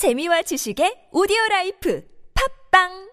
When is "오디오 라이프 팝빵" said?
1.12-3.09